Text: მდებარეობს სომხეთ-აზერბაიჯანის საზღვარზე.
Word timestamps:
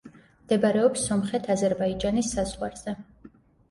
მდებარეობს 0.45 1.05
სომხეთ-აზერბაიჯანის 1.11 2.35
საზღვარზე. 2.37 3.01